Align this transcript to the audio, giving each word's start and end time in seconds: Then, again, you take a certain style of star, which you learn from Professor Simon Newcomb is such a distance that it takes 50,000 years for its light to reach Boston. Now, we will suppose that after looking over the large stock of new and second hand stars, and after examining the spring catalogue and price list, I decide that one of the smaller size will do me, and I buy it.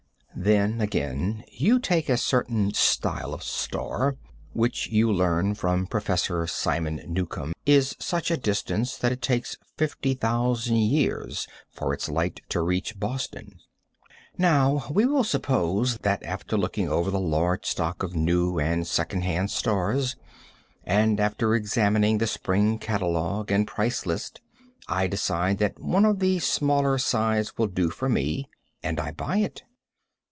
Then, 0.33 0.79
again, 0.81 1.43
you 1.51 1.77
take 1.77 2.09
a 2.09 2.17
certain 2.17 2.73
style 2.73 3.31
of 3.33 3.43
star, 3.43 4.15
which 4.53 4.87
you 4.87 5.11
learn 5.11 5.53
from 5.53 5.85
Professor 5.85 6.47
Simon 6.47 6.99
Newcomb 7.05 7.53
is 7.65 7.95
such 7.99 8.31
a 8.31 8.37
distance 8.37 8.97
that 8.97 9.11
it 9.11 9.21
takes 9.21 9.57
50,000 9.77 10.77
years 10.77 11.47
for 11.69 11.93
its 11.93 12.09
light 12.09 12.39
to 12.49 12.61
reach 12.61 12.99
Boston. 12.99 13.59
Now, 14.35 14.87
we 14.89 15.05
will 15.05 15.25
suppose 15.25 15.97
that 15.99 16.23
after 16.23 16.57
looking 16.57 16.89
over 16.89 17.11
the 17.11 17.19
large 17.19 17.65
stock 17.65 18.01
of 18.01 18.15
new 18.15 18.57
and 18.57 18.87
second 18.87 19.21
hand 19.21 19.51
stars, 19.51 20.15
and 20.85 21.19
after 21.19 21.53
examining 21.53 22.17
the 22.17 22.25
spring 22.25 22.79
catalogue 22.79 23.51
and 23.51 23.67
price 23.67 24.05
list, 24.07 24.39
I 24.87 25.05
decide 25.05 25.59
that 25.59 25.79
one 25.79 26.05
of 26.05 26.17
the 26.19 26.39
smaller 26.39 26.97
size 26.97 27.57
will 27.59 27.67
do 27.67 27.91
me, 28.09 28.49
and 28.81 28.97
I 28.99 29.11
buy 29.11 29.37
it. 29.39 29.63